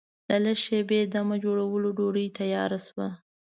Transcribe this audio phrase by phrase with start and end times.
[0.29, 3.07] له لږ شېبې دمه جوړولو ډوډۍ تیاره شوه.